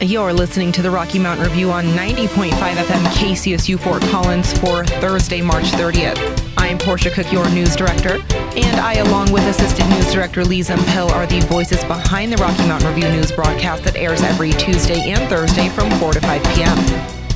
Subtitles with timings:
[0.00, 5.40] You're listening to the Rocky Mountain Review on 90.5 FM KCSU Fort Collins for Thursday,
[5.40, 6.52] March 30th.
[6.58, 11.10] I'm Portia Cook, your news director, and I, along with Assistant News Director Lee Zimpel,
[11.12, 15.26] are the voices behind the Rocky Mountain Review news broadcast that airs every Tuesday and
[15.30, 16.78] Thursday from 4 to 5 p.m.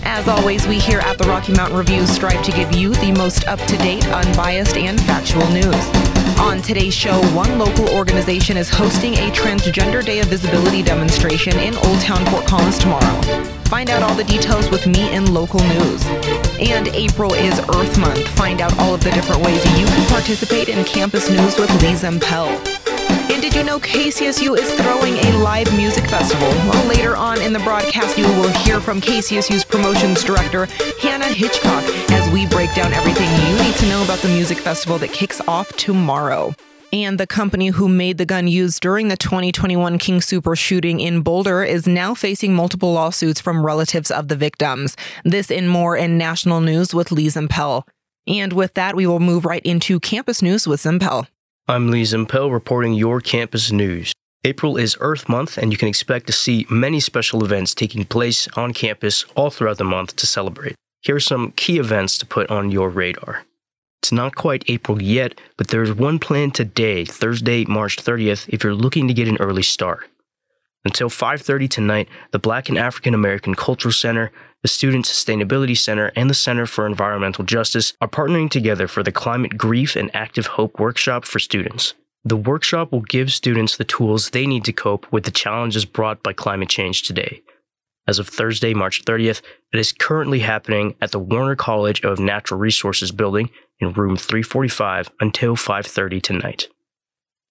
[0.03, 3.49] As always, we here at the Rocky Mountain Review strive to give you the most
[3.49, 6.10] up to date, unbiased, and factual news.
[6.39, 11.75] On today's show, one local organization is hosting a Transgender Day of Visibility demonstration in
[11.75, 13.21] Old Town Fort Collins tomorrow.
[13.65, 16.05] Find out all the details with me in local news.
[16.59, 18.27] And April is Earth Month.
[18.29, 21.95] Find out all of the different ways you can participate in campus news with Lee
[21.95, 22.49] Zimpel.
[23.31, 26.49] And did you know KCSU is throwing a live music festival?
[26.49, 30.67] Well, later on in the broadcast, you will hear from KCSU's promotions director,
[31.01, 31.85] Hannah Hitchcock,
[32.41, 35.69] we break down everything you need to know about the music festival that kicks off
[35.77, 36.55] tomorrow.
[36.91, 41.21] And the company who made the gun used during the 2021 King Sooper shooting in
[41.21, 44.97] Boulder is now facing multiple lawsuits from relatives of the victims.
[45.23, 47.83] This and more in national news with Lee Zimpel.
[48.27, 51.27] And with that, we will move right into campus news with Zimpel.
[51.69, 54.15] I'm Lee Zimpel reporting your campus news.
[54.45, 58.49] April is Earth Month, and you can expect to see many special events taking place
[58.57, 60.75] on campus all throughout the month to celebrate.
[61.03, 63.45] Here are some key events to put on your radar.
[64.03, 68.75] It's not quite April yet, but there's one planned today, Thursday, March 30th, if you're
[68.75, 70.11] looking to get an early start.
[70.85, 76.29] Until 5:30 tonight, the Black and African American Cultural Center, the Student Sustainability Center, and
[76.29, 80.79] the Center for Environmental Justice are partnering together for the Climate Grief and Active Hope
[80.79, 81.95] workshop for students.
[82.25, 86.23] The workshop will give students the tools they need to cope with the challenges brought
[86.23, 87.41] by climate change today.
[88.11, 89.41] As of Thursday, March 30th,
[89.73, 95.13] it is currently happening at the Warner College of Natural Resources building in room 345
[95.21, 96.67] until 5:30 tonight.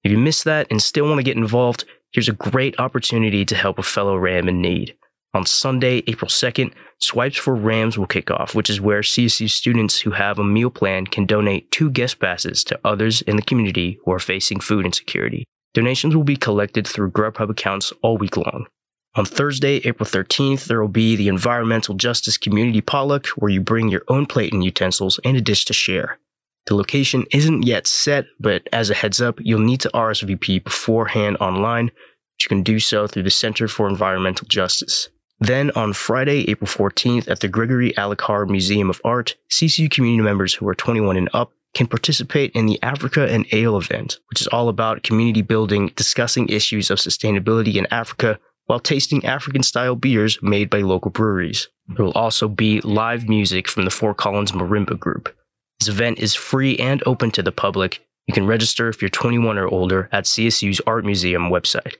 [0.03, 3.55] If you missed that and still want to get involved, here's a great opportunity to
[3.55, 4.97] help a fellow Ram in need.
[5.33, 10.01] On Sunday, April 2nd, Swipes for Rams will kick off, which is where CSU students
[10.01, 13.97] who have a meal plan can donate two guest passes to others in the community
[14.03, 15.45] who are facing food insecurity.
[15.73, 18.67] Donations will be collected through Grubhub accounts all week long.
[19.15, 23.89] On Thursday, April 13th, there will be the Environmental Justice Community Potluck, where you bring
[23.89, 26.19] your own plate and utensils and a dish to share.
[26.67, 31.37] The location isn't yet set, but as a heads up, you'll need to RSVP beforehand
[31.39, 35.09] online, which you can do so through the Center for Environmental Justice.
[35.39, 40.53] Then on Friday, April 14th, at the Gregory Allicar Museum of Art, CSU community members
[40.53, 44.47] who are 21 and up can participate in the Africa and Ale event, which is
[44.47, 48.39] all about community building, discussing issues of sustainability in Africa,
[48.69, 51.69] while tasting African style beers made by local breweries.
[51.87, 55.35] There will also be live music from the Fort Collins Marimba Group.
[55.79, 58.05] This event is free and open to the public.
[58.27, 61.95] You can register if you're 21 or older at CSU's Art Museum website.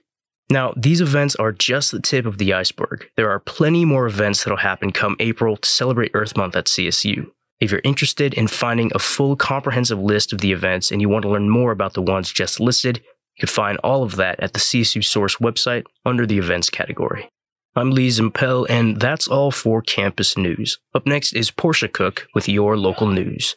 [0.48, 3.10] Now, these events are just the tip of the iceberg.
[3.16, 7.32] There are plenty more events that'll happen come April to celebrate Earth Month at CSU.
[7.58, 11.22] If you're interested in finding a full comprehensive list of the events and you want
[11.22, 13.02] to learn more about the ones just listed,
[13.40, 17.30] you can find all of that at the CSU Source website under the events category.
[17.74, 20.78] I'm Lee Zimpel, and that's all for campus news.
[20.94, 23.56] Up next is Portia Cook with your local news.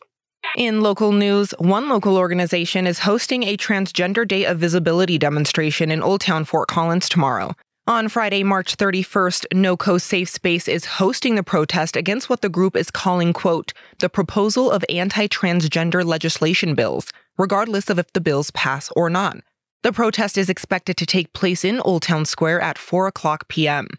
[0.56, 6.02] In local news, one local organization is hosting a Transgender Day of Visibility demonstration in
[6.02, 7.54] Old Town Fort Collins tomorrow.
[7.86, 12.78] On Friday, March 31st, NoCo Safe Space is hosting the protest against what the group
[12.78, 18.50] is calling, quote, the proposal of anti transgender legislation bills, regardless of if the bills
[18.52, 19.40] pass or not.
[19.84, 23.90] The protest is expected to take place in Old Town Square at 4 o'clock p.m.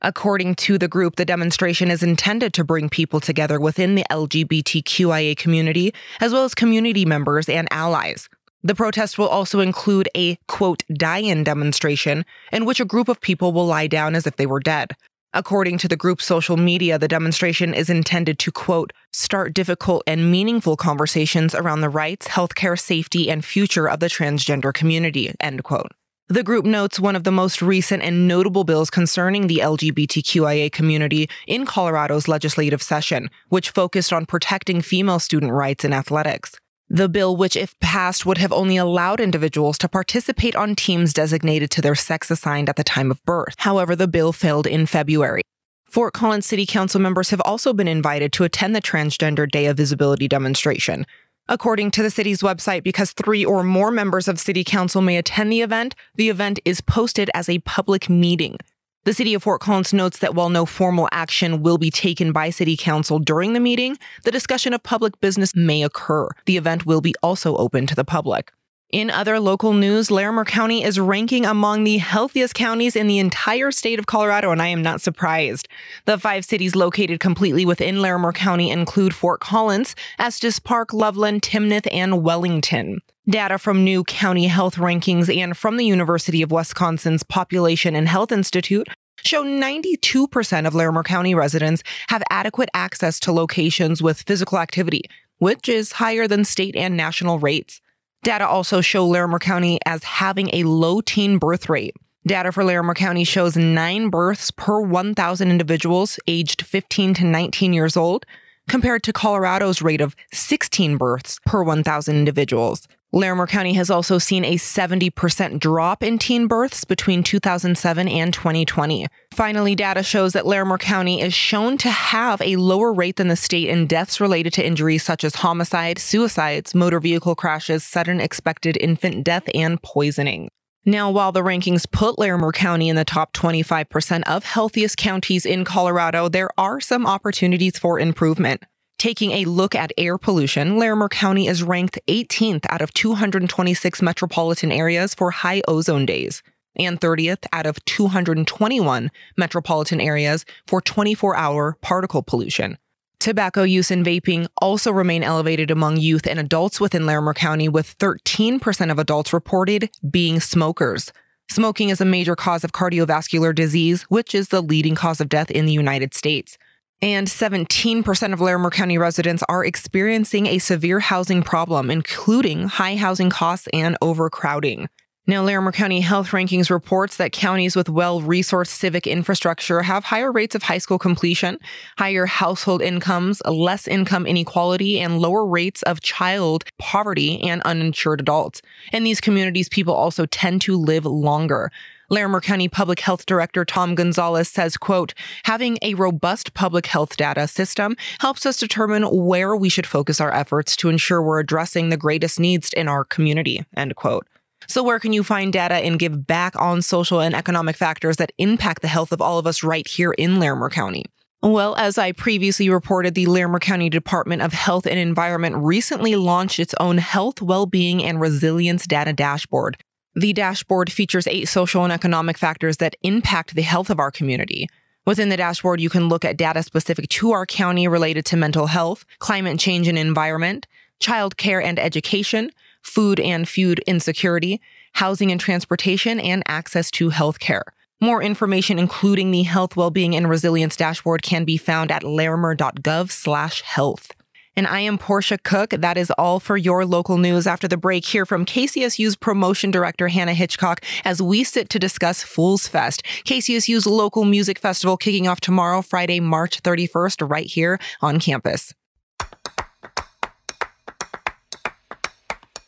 [0.00, 5.36] According to the group, the demonstration is intended to bring people together within the LGBTQIA
[5.36, 8.30] community, as well as community members and allies.
[8.62, 13.20] The protest will also include a quote die in demonstration in which a group of
[13.20, 14.96] people will lie down as if they were dead.
[15.36, 20.30] According to the group's social media, the demonstration is intended to quote start difficult and
[20.30, 25.90] meaningful conversations around the rights, healthcare, safety, and future of the transgender community, end quote.
[26.28, 31.28] The group notes one of the most recent and notable bills concerning the LGBTQIA community
[31.48, 36.52] in Colorado's legislative session, which focused on protecting female student rights in athletics.
[36.90, 41.70] The bill, which if passed would have only allowed individuals to participate on teams designated
[41.72, 43.54] to their sex assigned at the time of birth.
[43.58, 45.42] However, the bill failed in February.
[45.86, 49.76] Fort Collins City Council members have also been invited to attend the Transgender Day of
[49.76, 51.06] Visibility demonstration.
[51.48, 55.52] According to the city's website, because three or more members of city council may attend
[55.52, 58.56] the event, the event is posted as a public meeting.
[59.04, 62.48] The city of Fort Collins notes that while no formal action will be taken by
[62.48, 66.30] city council during the meeting, the discussion of public business may occur.
[66.46, 68.50] The event will be also open to the public.
[68.90, 73.70] In other local news, Larimer County is ranking among the healthiest counties in the entire
[73.70, 75.68] state of Colorado, and I am not surprised.
[76.06, 81.88] The five cities located completely within Larimer County include Fort Collins, Estes Park, Loveland, Timnath,
[81.92, 83.00] and Wellington.
[83.28, 88.30] Data from new county health rankings and from the University of Wisconsin's Population and Health
[88.30, 88.86] Institute
[89.24, 95.04] show 92% of Larimer County residents have adequate access to locations with physical activity,
[95.38, 97.80] which is higher than state and national rates.
[98.22, 101.96] Data also show Larimer County as having a low teen birth rate.
[102.26, 107.96] Data for Larimer County shows nine births per 1,000 individuals aged 15 to 19 years
[107.96, 108.26] old,
[108.68, 112.86] compared to Colorado's rate of 16 births per 1,000 individuals.
[113.14, 119.06] Larimer County has also seen a 70% drop in teen births between 2007 and 2020.
[119.32, 123.36] Finally, data shows that Larimer County is shown to have a lower rate than the
[123.36, 128.76] state in deaths related to injuries such as homicide, suicides, motor vehicle crashes, sudden expected
[128.80, 130.48] infant death, and poisoning.
[130.84, 135.64] Now, while the rankings put Larimer County in the top 25% of healthiest counties in
[135.64, 138.64] Colorado, there are some opportunities for improvement.
[138.98, 144.72] Taking a look at air pollution, Larimer County is ranked 18th out of 226 metropolitan
[144.72, 146.42] areas for high ozone days
[146.76, 152.78] and 30th out of 221 metropolitan areas for 24 hour particle pollution.
[153.20, 157.96] Tobacco use and vaping also remain elevated among youth and adults within Larimer County, with
[157.98, 161.10] 13% of adults reported being smokers.
[161.50, 165.50] Smoking is a major cause of cardiovascular disease, which is the leading cause of death
[165.50, 166.58] in the United States
[167.04, 173.28] and 17% of Larimer County residents are experiencing a severe housing problem, including high housing
[173.28, 174.88] costs and overcrowding.
[175.26, 180.32] Now, Larimer County Health Rankings reports that counties with well resourced civic infrastructure have higher
[180.32, 181.58] rates of high school completion,
[181.98, 188.62] higher household incomes, less income inequality, and lower rates of child poverty and uninsured adults.
[188.92, 191.70] In these communities, people also tend to live longer.
[192.10, 195.14] Larimer County Public Health Director Tom Gonzalez says, quote,
[195.44, 200.32] having a robust public health data system helps us determine where we should focus our
[200.32, 204.26] efforts to ensure we're addressing the greatest needs in our community, end quote.
[204.66, 208.32] So, where can you find data and give back on social and economic factors that
[208.38, 211.04] impact the health of all of us right here in Larimer County?
[211.42, 216.58] Well, as I previously reported, the Larimer County Department of Health and Environment recently launched
[216.58, 219.76] its own health, well-being, and resilience data dashboard.
[220.16, 224.68] The dashboard features eight social and economic factors that impact the health of our community.
[225.04, 228.68] Within the dashboard, you can look at data specific to our county related to mental
[228.68, 230.68] health, climate change and environment,
[231.00, 234.60] child care and education, food and food insecurity,
[234.92, 237.64] housing and transportation, and access to health care.
[238.00, 244.12] More information, including the health, well-being, and resilience dashboard, can be found at larimer.gov/health.
[244.56, 245.70] And I am Portia Cook.
[245.70, 247.46] That is all for your local news.
[247.46, 252.22] After the break, here from KCSU's promotion director, Hannah Hitchcock, as we sit to discuss
[252.22, 258.20] Fools Fest, KCSU's local music festival kicking off tomorrow, Friday, March 31st, right here on
[258.20, 258.72] campus.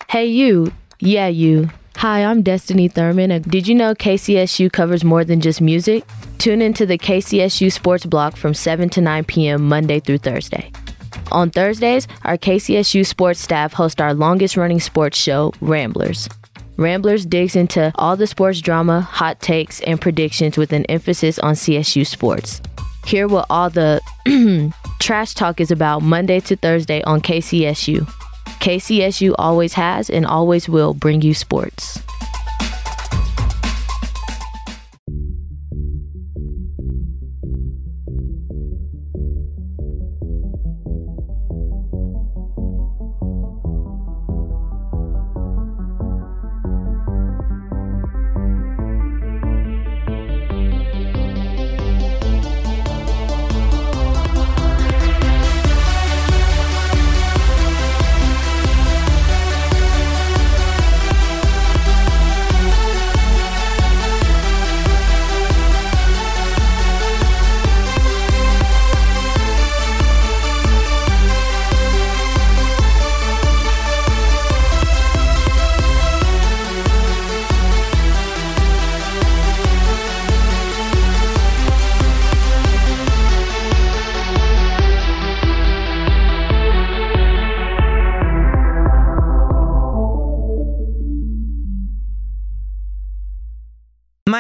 [0.09, 0.73] Hey, you.
[0.99, 1.69] Yeah, you.
[1.97, 3.33] Hi, I'm Destiny Thurman.
[3.33, 6.05] Uh, did you know KCSU covers more than just music?
[6.39, 9.69] Tune into the KCSU Sports Block from 7 to 9 p.m.
[9.69, 10.71] Monday through Thursday.
[11.33, 16.29] On Thursdays, our KCSU sports staff host our longest running sports show, Ramblers.
[16.77, 21.55] Ramblers digs into all the sports drama, hot takes, and predictions with an emphasis on
[21.55, 22.61] CSU sports.
[23.07, 24.01] Hear what all the
[25.01, 28.01] trash talk is about Monday to Thursday on KCSU.
[28.61, 32.01] KCSU always has and always will bring you sports.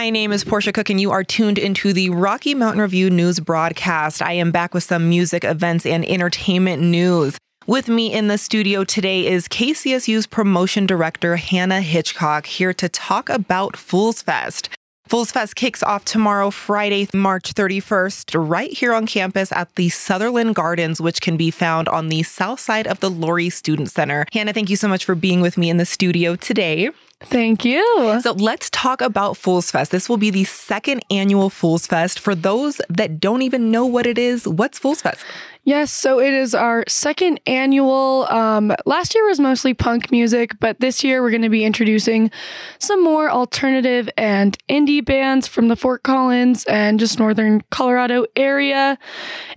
[0.06, 3.40] My name is Portia Cook, and you are tuned into the Rocky Mountain Review News
[3.40, 4.22] broadcast.
[4.22, 7.38] I am back with some music, events, and entertainment news.
[7.66, 13.28] With me in the studio today is KCSU's promotion director, Hannah Hitchcock, here to talk
[13.28, 14.68] about Fools Fest.
[15.08, 20.54] Fools Fest kicks off tomorrow, Friday, March 31st, right here on campus at the Sutherland
[20.54, 24.24] Gardens, which can be found on the south side of the Lory Student Center.
[24.32, 26.90] Hannah, thank you so much for being with me in the studio today.
[27.20, 28.20] Thank you.
[28.20, 29.90] So let's talk about Fools Fest.
[29.90, 32.18] This will be the second annual Fools Fest.
[32.18, 35.24] For those that don't even know what it is, what's Fools Fest?
[35.64, 38.26] Yes, so it is our second annual.
[38.30, 42.30] Um, last year was mostly punk music, but this year we're going to be introducing
[42.78, 48.98] some more alternative and indie bands from the Fort Collins and just northern Colorado area.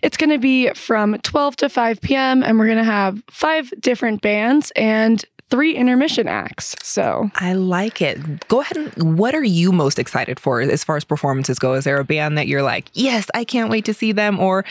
[0.01, 3.71] It's going to be from 12 to 5 p.m., and we're going to have five
[3.79, 6.75] different bands and three intermission acts.
[6.81, 8.47] So I like it.
[8.47, 11.73] Go ahead and what are you most excited for as far as performances go?
[11.73, 14.39] Is there a band that you're like, yes, I can't wait to see them?
[14.39, 14.65] Or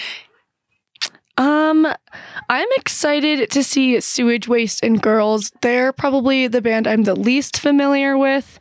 [1.36, 1.86] um,
[2.48, 5.52] I'm excited to see Sewage Waste and Girls.
[5.62, 8.58] They're probably the band I'm the least familiar with.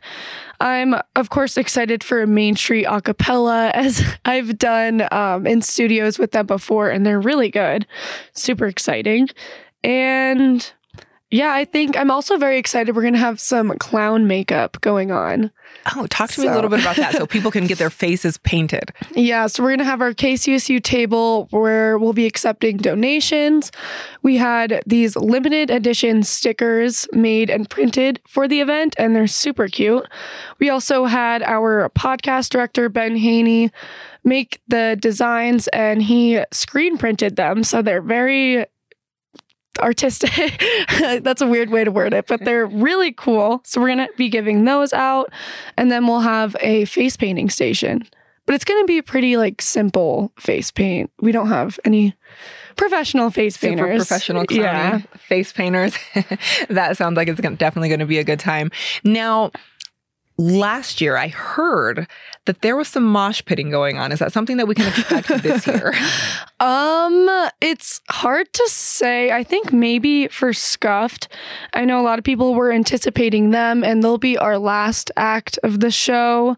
[0.60, 6.18] I'm, of course, excited for Main Street a cappella as I've done um, in studios
[6.18, 7.86] with them before, and they're really good.
[8.32, 9.28] Super exciting.
[9.84, 10.72] And
[11.30, 12.96] yeah, I think I'm also very excited.
[12.96, 15.50] We're going to have some clown makeup going on.
[15.94, 16.42] Oh, talk to so.
[16.42, 18.92] me a little bit about that so people can get their faces painted.
[19.14, 23.70] Yeah, so we're going to have our KCSU table where we'll be accepting donations.
[24.22, 29.68] We had these limited edition stickers made and printed for the event, and they're super
[29.68, 30.08] cute.
[30.58, 33.70] We also had our podcast director, Ben Haney,
[34.24, 37.64] make the designs and he screen printed them.
[37.64, 38.64] So they're very
[39.80, 40.62] artistic.
[41.22, 43.60] That's a weird way to word it, but they're really cool.
[43.64, 45.32] So we're going to be giving those out
[45.76, 48.02] and then we'll have a face painting station.
[48.46, 51.10] But it's going to be pretty like simple face paint.
[51.20, 52.14] We don't have any
[52.76, 54.06] professional face Super painters.
[54.06, 55.00] professional yeah.
[55.18, 55.94] face painters.
[56.70, 58.70] that sounds like it's definitely going to be a good time.
[59.04, 59.50] Now,
[60.38, 62.06] last year I heard
[62.46, 64.12] that there was some mosh pitting going on.
[64.12, 65.92] Is that something that we can expect this year?
[66.60, 67.28] Um,
[67.60, 69.32] it's hard to say.
[69.32, 71.28] I think maybe for Scuffed,
[71.74, 75.58] I know a lot of people were anticipating them and they'll be our last act
[75.62, 76.56] of the show.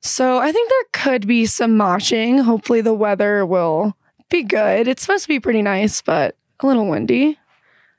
[0.00, 2.42] So I think there could be some moshing.
[2.42, 3.96] Hopefully the weather will
[4.28, 4.88] be good.
[4.88, 7.38] It's supposed to be pretty nice, but a little windy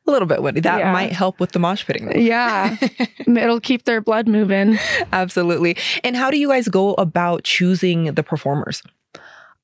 [0.05, 0.61] a little bit windy.
[0.61, 0.91] That yeah.
[0.91, 2.05] might help with the mosh pitting.
[2.05, 2.19] Though.
[2.19, 2.77] Yeah.
[3.27, 4.77] It'll keep their blood moving.
[5.11, 5.77] Absolutely.
[6.03, 8.83] And how do you guys go about choosing the performers?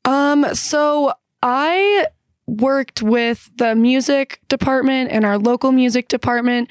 [0.05, 2.08] Um, so I
[2.48, 6.69] worked with the music department and our local music department.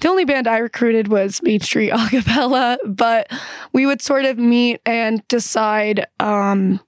[0.00, 3.30] The only band I recruited was Main Street Acapella, but
[3.72, 6.80] we would sort of meet and decide um,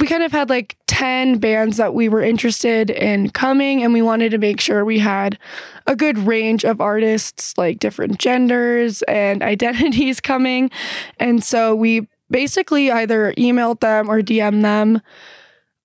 [0.00, 4.02] we kind of had like 10 bands that we were interested in coming and we
[4.02, 5.38] wanted to make sure we had
[5.86, 10.70] a good range of artists like different genders and identities coming.
[11.18, 15.00] And so we basically either emailed them or DM them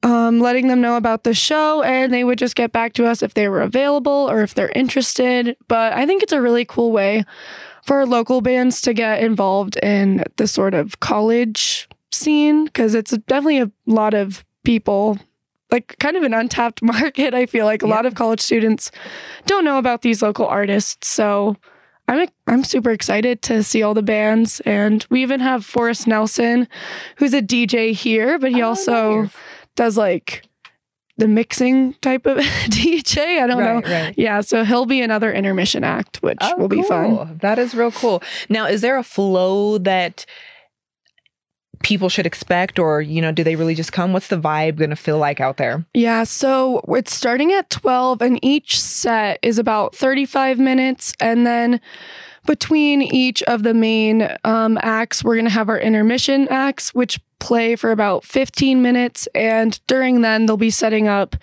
[0.04, 3.22] um, letting them know about the show and they would just get back to us
[3.22, 5.58] if they were available or if they're interested.
[5.68, 7.26] But i think it's a really cool way
[7.86, 13.60] for local bands to get involved in the sort of college scene because it's definitely
[13.60, 15.18] a lot of people
[15.72, 17.96] like kind of an untapped market i feel like a yeah.
[17.96, 18.92] lot of college students
[19.46, 21.56] don't know about these local artists so
[22.08, 26.68] i'm i'm super excited to see all the bands and we even have forrest nelson
[27.18, 29.34] who's a dj here but he oh, also nice.
[29.76, 30.44] does like
[31.20, 32.38] the mixing type of
[32.70, 33.42] DJ.
[33.42, 33.92] I don't right, know.
[33.92, 34.14] Right.
[34.18, 36.86] Yeah, so he'll be another intermission act, which oh, will be cool.
[36.86, 37.40] fun.
[37.42, 38.24] That is real cool.
[38.48, 40.26] Now, is there a flow that
[41.84, 44.14] people should expect or you know do they really just come?
[44.14, 45.86] What's the vibe going to feel like out there?
[45.94, 51.82] Yeah so it's starting at 12 and each set is about 35 minutes and then
[52.46, 57.20] between each of the main um, acts we're going to have our intermission acts which
[57.40, 61.36] play for about 15 minutes and during then they'll be setting up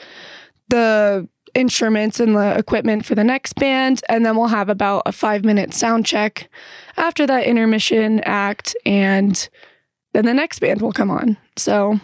[0.68, 5.12] the instruments and the equipment for the next band and then we'll have about a
[5.12, 6.50] five minute sound check
[6.98, 9.48] after that intermission act and
[10.16, 11.36] then the next band will come on.
[11.56, 12.00] So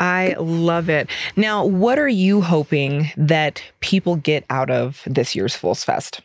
[0.00, 1.08] I love it.
[1.36, 6.22] Now, what are you hoping that people get out of this year's Fools Fest?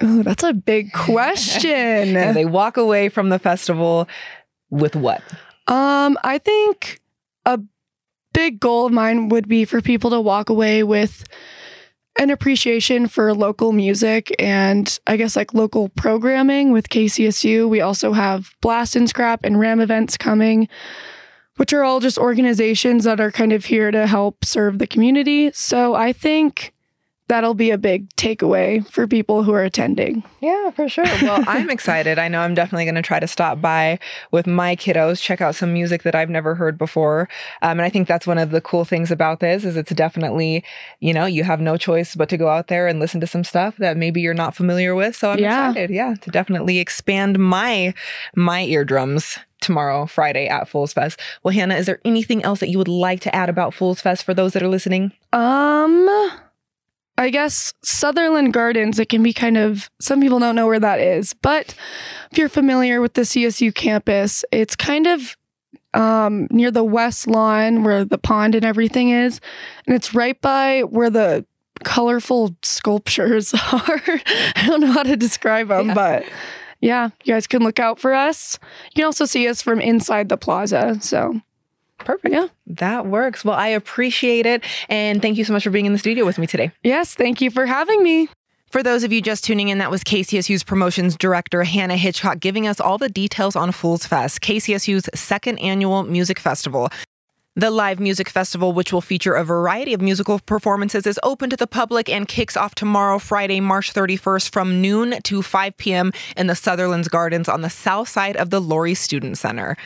[0.00, 2.14] Oh, that's a big question.
[2.34, 4.08] they walk away from the festival
[4.70, 5.20] with what?
[5.66, 7.00] Um, I think
[7.44, 7.58] a
[8.32, 11.24] big goal of mine would be for people to walk away with
[12.18, 17.68] an appreciation for local music and I guess like local programming with KCSU.
[17.68, 20.68] We also have Blast and Scrap and RAM events coming,
[21.56, 25.52] which are all just organizations that are kind of here to help serve the community.
[25.52, 26.74] So I think
[27.32, 30.22] that'll be a big takeaway for people who are attending.
[30.40, 31.06] Yeah, for sure.
[31.22, 32.18] Well, I'm excited.
[32.18, 33.98] I know I'm definitely going to try to stop by
[34.32, 37.30] with my kiddos, check out some music that I've never heard before.
[37.62, 40.62] Um, and I think that's one of the cool things about this is it's definitely,
[41.00, 43.44] you know, you have no choice but to go out there and listen to some
[43.44, 45.16] stuff that maybe you're not familiar with.
[45.16, 45.70] So I'm Yeah.
[45.70, 47.94] excited, yeah, to definitely expand my
[48.36, 51.18] my eardrums tomorrow, Friday at Fools Fest.
[51.42, 54.24] Well, Hannah, is there anything else that you would like to add about Fools Fest
[54.24, 55.12] for those that are listening?
[55.32, 56.08] Um,
[57.18, 60.98] I guess Sutherland Gardens, it can be kind of, some people don't know where that
[60.98, 61.74] is, but
[62.30, 65.36] if you're familiar with the CSU campus, it's kind of
[65.94, 69.40] um, near the west lawn where the pond and everything is.
[69.86, 71.44] And it's right by where the
[71.84, 74.00] colorful sculptures are.
[74.56, 75.94] I don't know how to describe them, Yeah.
[75.94, 76.24] but
[76.80, 78.58] yeah, you guys can look out for us.
[78.86, 80.96] You can also see us from inside the plaza.
[81.00, 81.40] So
[82.04, 82.34] Perfect.
[82.34, 82.48] Yeah.
[82.66, 83.44] That works.
[83.44, 84.62] Well, I appreciate it.
[84.88, 86.72] And thank you so much for being in the studio with me today.
[86.82, 88.28] yes, thank you for having me.
[88.70, 92.66] For those of you just tuning in, that was KCSU's promotions director, Hannah Hitchcock, giving
[92.66, 96.88] us all the details on Fools Fest, KCSU's second annual music festival.
[97.54, 101.56] The live music festival, which will feature a variety of musical performances, is open to
[101.56, 106.12] the public and kicks off tomorrow, Friday, March 31st, from noon to 5 p.m.
[106.34, 109.76] in the Sutherland's Gardens on the south side of the Lory Student Center.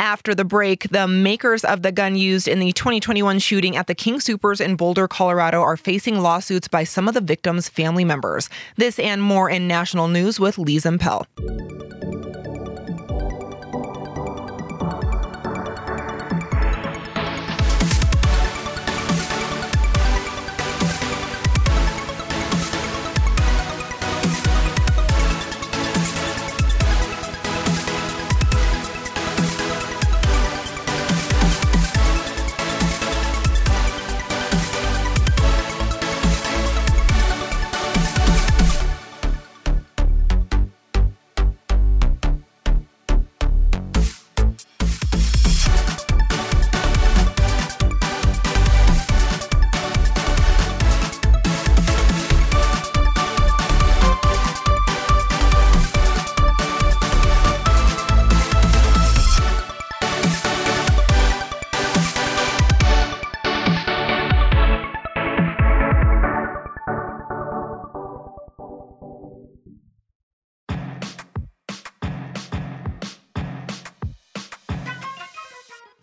[0.00, 3.94] After the break, the makers of the gun used in the 2021 shooting at the
[3.94, 8.48] King Soopers in Boulder, Colorado, are facing lawsuits by some of the victims' family members.
[8.76, 11.26] This and more in national news with Lee Zimpel.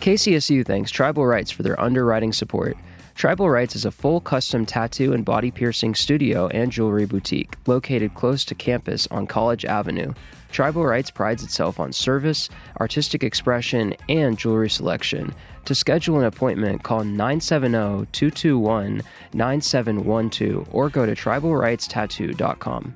[0.07, 2.77] KCSU thanks Tribal Rights for their underwriting support.
[3.15, 8.13] Tribal Rights is a full custom tattoo and body piercing studio and jewelry boutique located
[8.13, 10.13] close to campus on College Avenue.
[10.49, 12.47] Tribal Rights prides itself on service,
[12.79, 15.35] artistic expression, and jewelry selection.
[15.65, 19.01] To schedule an appointment, call 970 221
[19.33, 22.95] 9712 or go to tribalrightstattoo.com.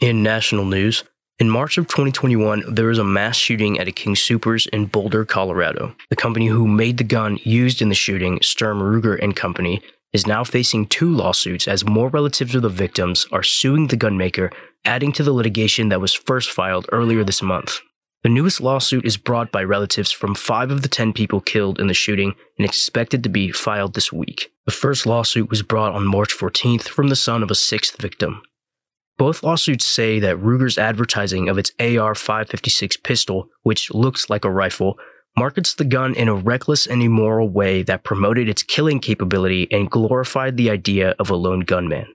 [0.00, 1.04] In national news,
[1.38, 5.26] in March of 2021, there was a mass shooting at a King Soopers in Boulder,
[5.26, 5.94] Colorado.
[6.08, 9.82] The company who made the gun used in the shooting, Sturm Ruger and Company,
[10.14, 14.50] is now facing two lawsuits as more relatives of the victims are suing the gunmaker,
[14.86, 17.80] adding to the litigation that was first filed earlier this month.
[18.22, 21.86] The newest lawsuit is brought by relatives from five of the 10 people killed in
[21.86, 24.52] the shooting and expected to be filed this week.
[24.64, 28.40] The first lawsuit was brought on March 14th from the son of a sixth victim.
[29.18, 34.50] Both lawsuits say that Ruger's advertising of its AR 556 pistol, which looks like a
[34.50, 34.98] rifle,
[35.38, 39.90] markets the gun in a reckless and immoral way that promoted its killing capability and
[39.90, 42.06] glorified the idea of a lone gunman.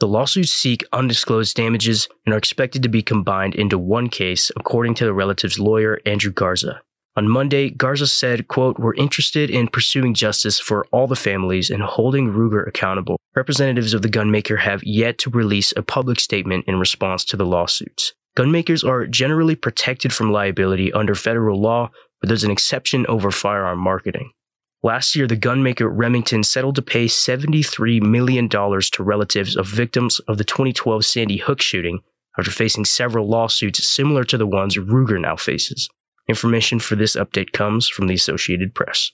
[0.00, 4.94] The lawsuits seek undisclosed damages and are expected to be combined into one case, according
[4.94, 6.80] to the relative's lawyer, Andrew Garza.
[7.20, 11.82] On Monday, Garza said, quote, We're interested in pursuing justice for all the families and
[11.82, 13.18] holding Ruger accountable.
[13.36, 17.44] Representatives of the gunmaker have yet to release a public statement in response to the
[17.44, 18.14] lawsuits.
[18.38, 21.90] Gunmakers are generally protected from liability under federal law,
[22.22, 24.30] but there's an exception over firearm marketing.
[24.82, 30.38] Last year, the gunmaker Remington settled to pay $73 million to relatives of victims of
[30.38, 32.00] the 2012 Sandy Hook shooting
[32.38, 35.90] after facing several lawsuits similar to the ones Ruger now faces.
[36.28, 39.10] Information for this update comes from the Associated Press.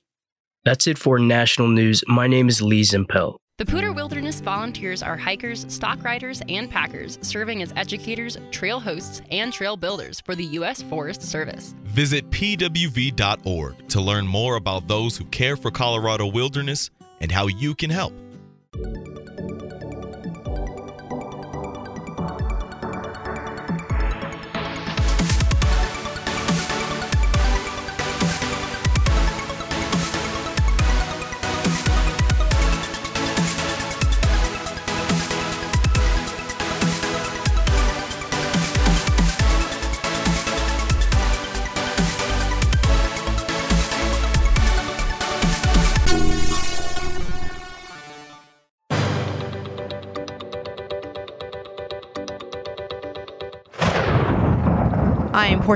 [0.64, 2.02] That's it for national news.
[2.08, 3.36] My name is Lee Zimpel.
[3.58, 9.22] The Poudre Wilderness volunteers are hikers, stock riders, and packers, serving as educators, trail hosts,
[9.30, 10.82] and trail builders for the U.S.
[10.82, 11.74] Forest Service.
[11.84, 16.90] Visit pwv.org to learn more about those who care for Colorado wilderness
[17.22, 18.12] and how you can help.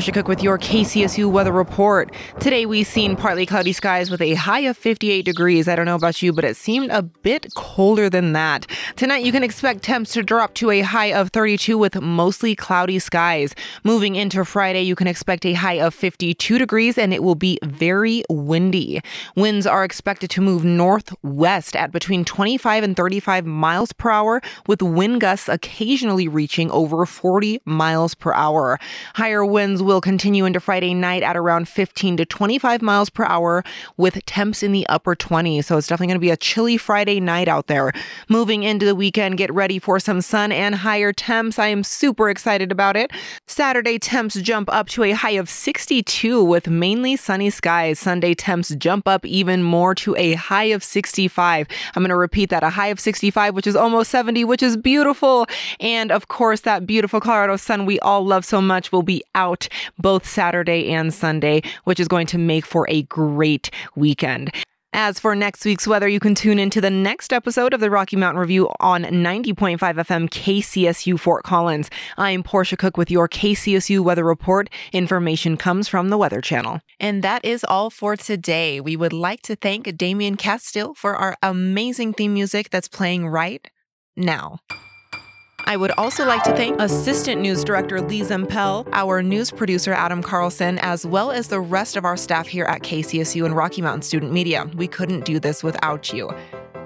[0.00, 2.10] Portia Cook with your KCSU weather report.
[2.38, 5.68] Today we've seen partly cloudy skies with a high of 58 degrees.
[5.68, 8.66] I don't know about you, but it seemed a bit colder than that.
[8.96, 12.98] Tonight you can expect temps to drop to a high of 32 with mostly cloudy
[12.98, 13.54] skies.
[13.84, 17.58] Moving into Friday, you can expect a high of 52 degrees and it will be
[17.62, 19.02] very windy.
[19.36, 24.80] Winds are expected to move northwest at between 25 and 35 miles per hour, with
[24.80, 28.78] wind gusts occasionally reaching over 40 miles per hour.
[29.16, 33.64] Higher winds will continue into Friday night at around 15 to 25 miles per hour
[33.96, 35.64] with temps in the upper 20s.
[35.64, 37.92] So it's definitely going to be a chilly Friday night out there.
[38.28, 41.58] Moving into the weekend, get ready for some sun and higher temps.
[41.58, 43.10] I am super excited about it.
[43.48, 47.98] Saturday temps jump up to a high of 62 with mainly sunny skies.
[47.98, 51.66] Sunday temps jump up even more to a high of 65.
[51.96, 54.76] I'm going to repeat that a high of 65, which is almost 70, which is
[54.76, 55.46] beautiful.
[55.80, 59.68] And of course, that beautiful Colorado sun we all love so much will be out
[59.98, 64.50] both Saturday and Sunday, which is going to make for a great weekend.
[64.92, 68.16] As for next week's weather, you can tune into the next episode of the Rocky
[68.16, 71.88] Mountain Review on 90.5 FM KCSU Fort Collins.
[72.18, 74.68] I'm Portia Cook with your KCSU weather report.
[74.92, 76.80] Information comes from the Weather Channel.
[76.98, 78.80] And that is all for today.
[78.80, 83.70] We would like to thank Damian Castile for our amazing theme music that's playing right
[84.16, 84.58] now.
[85.70, 90.20] I would also like to thank Assistant News Director Lee Zimpel, our news producer Adam
[90.20, 94.02] Carlson, as well as the rest of our staff here at KCSU and Rocky Mountain
[94.02, 94.68] Student Media.
[94.74, 96.28] We couldn't do this without you.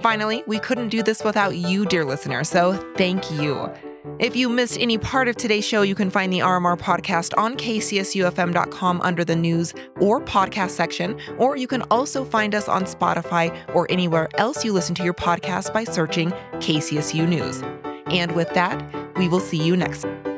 [0.01, 3.73] Finally, we couldn't do this without you, dear listener, so thank you.
[4.19, 7.57] If you missed any part of today's show, you can find the RMR podcast on
[7.57, 13.57] kcsufm.com under the news or podcast section, or you can also find us on Spotify
[13.75, 17.63] or anywhere else you listen to your podcast by searching KCSU News.
[18.07, 18.83] And with that,
[19.17, 20.34] we will see you next time.